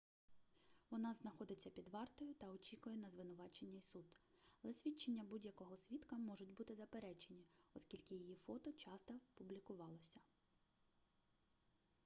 вона 0.89 1.13
знаходиться 1.13 1.69
під 1.69 1.89
вартою 1.89 2.33
та 2.33 2.47
очікує 2.47 2.97
на 2.97 3.09
звинувачення 3.09 3.77
і 3.77 3.81
суд 3.81 4.05
але 4.63 4.73
свідчення 4.73 5.23
будь-якого 5.23 5.77
свідка 5.77 6.15
можуть 6.17 6.53
бути 6.53 6.75
заперечені 6.75 7.45
оскільки 7.73 8.15
її 8.15 8.35
фото 8.35 8.71
часто 8.71 9.13
публікувалося 9.35 10.19